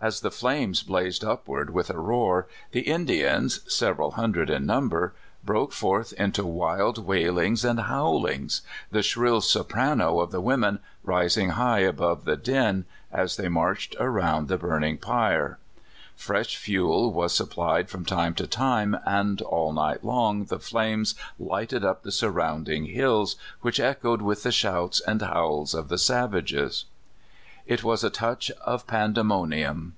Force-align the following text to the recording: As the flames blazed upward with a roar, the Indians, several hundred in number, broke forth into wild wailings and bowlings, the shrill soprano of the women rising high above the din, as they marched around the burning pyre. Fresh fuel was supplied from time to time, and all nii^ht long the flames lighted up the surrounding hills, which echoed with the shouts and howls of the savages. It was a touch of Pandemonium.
As 0.00 0.18
the 0.22 0.32
flames 0.32 0.82
blazed 0.82 1.22
upward 1.22 1.70
with 1.70 1.88
a 1.88 1.96
roar, 1.96 2.48
the 2.72 2.80
Indians, 2.80 3.60
several 3.72 4.12
hundred 4.12 4.50
in 4.50 4.66
number, 4.66 5.14
broke 5.44 5.72
forth 5.72 6.12
into 6.14 6.44
wild 6.44 6.98
wailings 7.06 7.64
and 7.64 7.78
bowlings, 7.86 8.62
the 8.90 9.02
shrill 9.04 9.40
soprano 9.40 10.18
of 10.18 10.32
the 10.32 10.40
women 10.40 10.80
rising 11.04 11.50
high 11.50 11.80
above 11.80 12.24
the 12.24 12.36
din, 12.36 12.84
as 13.12 13.36
they 13.36 13.46
marched 13.46 13.94
around 14.00 14.48
the 14.48 14.56
burning 14.58 14.98
pyre. 14.98 15.60
Fresh 16.16 16.56
fuel 16.56 17.12
was 17.12 17.32
supplied 17.32 17.88
from 17.88 18.04
time 18.04 18.34
to 18.34 18.46
time, 18.48 18.98
and 19.06 19.40
all 19.42 19.72
nii^ht 19.72 20.02
long 20.02 20.46
the 20.46 20.58
flames 20.58 21.14
lighted 21.38 21.84
up 21.84 22.02
the 22.02 22.10
surrounding 22.10 22.86
hills, 22.86 23.36
which 23.60 23.78
echoed 23.78 24.20
with 24.20 24.42
the 24.42 24.50
shouts 24.50 25.00
and 25.02 25.22
howls 25.22 25.74
of 25.74 25.88
the 25.88 25.98
savages. 25.98 26.86
It 27.64 27.84
was 27.84 28.02
a 28.02 28.10
touch 28.10 28.50
of 28.66 28.88
Pandemonium. 28.88 29.94